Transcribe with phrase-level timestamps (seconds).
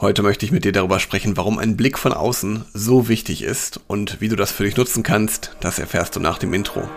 [0.00, 3.80] Heute möchte ich mit dir darüber sprechen, warum ein Blick von außen so wichtig ist
[3.88, 5.56] und wie du das für dich nutzen kannst.
[5.58, 6.88] Das erfährst du nach dem Intro.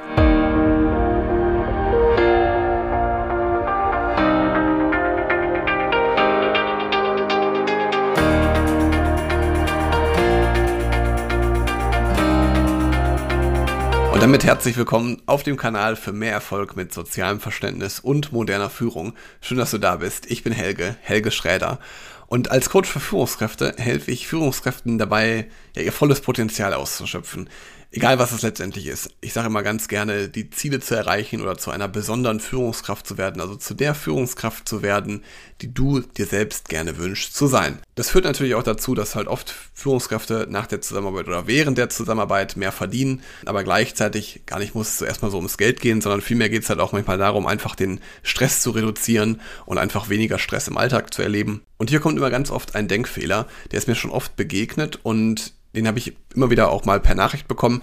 [14.14, 18.70] Und damit herzlich willkommen auf dem Kanal für mehr Erfolg mit sozialem Verständnis und moderner
[18.70, 19.16] Führung.
[19.42, 20.30] Schön, dass du da bist.
[20.30, 21.80] Ich bin Helge, Helge Schräder.
[22.32, 27.50] Und als Coach für Führungskräfte helfe ich Führungskräften dabei, ja, ihr volles Potenzial auszuschöpfen.
[27.94, 29.10] Egal was es letztendlich ist.
[29.20, 33.18] Ich sage immer ganz gerne, die Ziele zu erreichen oder zu einer besonderen Führungskraft zu
[33.18, 35.26] werden, also zu der Führungskraft zu werden,
[35.60, 37.80] die du dir selbst gerne wünschst zu sein.
[37.96, 41.90] Das führt natürlich auch dazu, dass halt oft Führungskräfte nach der Zusammenarbeit oder während der
[41.90, 46.00] Zusammenarbeit mehr verdienen, aber gleichzeitig gar nicht muss es zuerst mal so ums Geld gehen,
[46.00, 50.08] sondern vielmehr geht es halt auch manchmal darum, einfach den Stress zu reduzieren und einfach
[50.08, 51.62] weniger Stress im Alltag zu erleben.
[51.82, 55.54] Und hier kommt immer ganz oft ein Denkfehler, der ist mir schon oft begegnet und
[55.76, 57.82] den habe ich immer wieder auch mal per Nachricht bekommen,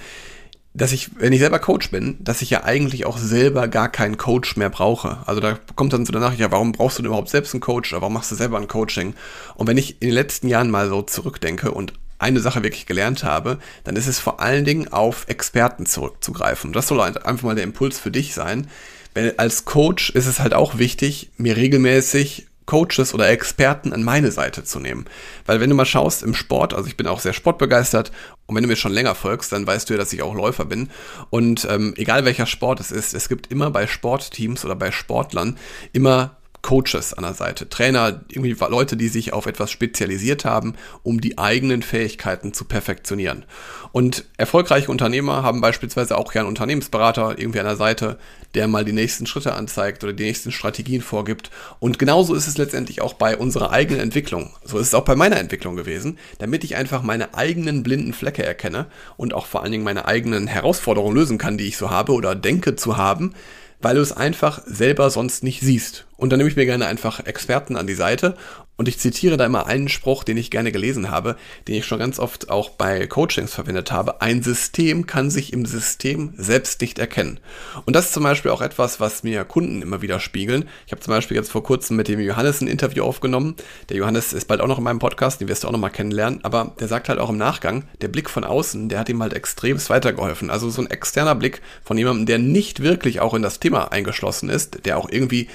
[0.74, 4.16] dass ich, wenn ich selber Coach bin, dass ich ja eigentlich auch selber gar keinen
[4.16, 5.18] Coach mehr brauche.
[5.26, 7.60] Also da kommt dann so der Nachricht, ja, warum brauchst du denn überhaupt selbst einen
[7.60, 9.14] Coach oder warum machst du selber ein Coaching?
[9.56, 13.24] Und wenn ich in den letzten Jahren mal so zurückdenke und eine Sache wirklich gelernt
[13.24, 16.72] habe, dann ist es vor allen Dingen auf Experten zurückzugreifen.
[16.72, 18.68] Das soll einfach mal der Impuls für dich sein.
[19.14, 24.30] Weil als Coach ist es halt auch wichtig, mir regelmäßig Coaches oder Experten an meine
[24.30, 25.06] Seite zu nehmen.
[25.46, 28.12] Weil wenn du mal schaust im Sport, also ich bin auch sehr sportbegeistert
[28.46, 30.66] und wenn du mir schon länger folgst, dann weißt du ja, dass ich auch Läufer
[30.66, 30.90] bin.
[31.30, 35.56] Und ähm, egal welcher Sport es ist, es gibt immer bei Sportteams oder bei Sportlern
[35.94, 41.20] immer Coaches an der Seite, Trainer, irgendwie Leute, die sich auf etwas spezialisiert haben, um
[41.20, 43.44] die eigenen Fähigkeiten zu perfektionieren.
[43.92, 48.18] Und erfolgreiche Unternehmer haben beispielsweise auch ja einen Unternehmensberater irgendwie an der Seite,
[48.54, 51.50] der mal die nächsten Schritte anzeigt oder die nächsten Strategien vorgibt.
[51.78, 54.50] Und genauso ist es letztendlich auch bei unserer eigenen Entwicklung.
[54.64, 58.42] So ist es auch bei meiner Entwicklung gewesen, damit ich einfach meine eigenen blinden Flecke
[58.42, 58.86] erkenne
[59.16, 62.34] und auch vor allen Dingen meine eigenen Herausforderungen lösen kann, die ich so habe oder
[62.34, 63.34] denke zu haben
[63.80, 66.07] weil du es einfach selber sonst nicht siehst.
[66.18, 68.36] Und dann nehme ich mir gerne einfach Experten an die Seite
[68.78, 71.34] und ich zitiere da immer einen Spruch, den ich gerne gelesen habe,
[71.66, 74.22] den ich schon ganz oft auch bei Coachings verwendet habe.
[74.22, 77.40] Ein System kann sich im System selbst nicht erkennen.
[77.86, 80.68] Und das ist zum Beispiel auch etwas, was mir Kunden immer wieder spiegeln.
[80.86, 83.56] Ich habe zum Beispiel jetzt vor kurzem mit dem Johannes ein Interview aufgenommen.
[83.88, 85.90] Der Johannes ist bald auch noch in meinem Podcast, den wirst du auch noch mal
[85.90, 86.44] kennenlernen.
[86.44, 89.32] Aber der sagt halt auch im Nachgang, der Blick von außen, der hat ihm halt
[89.32, 90.50] extremst weitergeholfen.
[90.50, 94.50] Also so ein externer Blick von jemandem, der nicht wirklich auch in das Thema eingeschlossen
[94.50, 95.48] ist, der auch irgendwie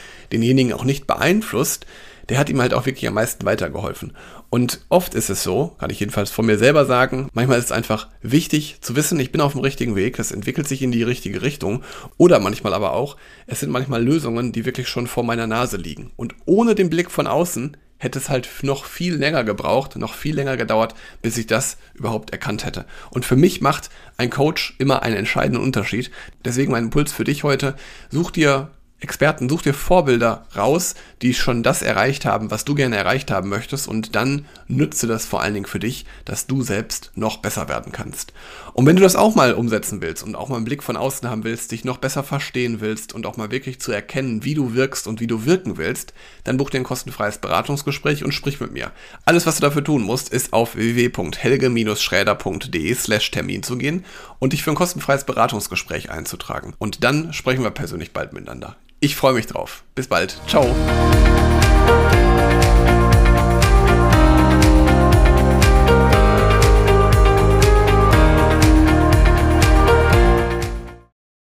[0.54, 1.86] denjenigen auch nicht beeinflusst,
[2.30, 4.14] der hat ihm halt auch wirklich am meisten weitergeholfen.
[4.50, 7.72] Und oft ist es so, kann ich jedenfalls von mir selber sagen, manchmal ist es
[7.72, 11.04] einfach wichtig zu wissen, ich bin auf dem richtigen Weg, das entwickelt sich in die
[11.04, 11.84] richtige Richtung.
[12.18, 16.12] Oder manchmal aber auch, es sind manchmal Lösungen, die wirklich schon vor meiner Nase liegen.
[16.16, 20.36] Und ohne den Blick von außen hätte es halt noch viel länger gebraucht, noch viel
[20.36, 22.86] länger gedauert, bis ich das überhaupt erkannt hätte.
[23.10, 26.12] Und für mich macht ein Coach immer einen entscheidenden Unterschied.
[26.46, 27.76] Deswegen mein Impuls für dich heute,
[28.12, 28.72] such dir
[29.04, 33.50] Experten, such dir Vorbilder raus, die schon das erreicht haben, was du gerne erreicht haben
[33.50, 37.68] möchtest und dann nütze das vor allen Dingen für dich, dass du selbst noch besser
[37.68, 38.34] werden kannst.
[38.74, 41.30] Und wenn du das auch mal umsetzen willst und auch mal einen Blick von außen
[41.30, 44.74] haben willst, dich noch besser verstehen willst und auch mal wirklich zu erkennen, wie du
[44.74, 46.14] wirkst und wie du wirken willst,
[46.46, 48.92] dann buch dir ein kostenfreies Beratungsgespräch und sprich mit mir.
[49.26, 54.06] Alles, was du dafür tun musst, ist auf www.helge-schräder.de slash Termin zu gehen
[54.40, 56.74] und dich für ein kostenfreies Beratungsgespräch einzutragen.
[56.80, 58.78] Und dann sprechen wir persönlich bald miteinander.
[59.04, 59.84] Ich freue mich drauf.
[59.96, 60.40] Bis bald.
[60.48, 60.74] Ciao.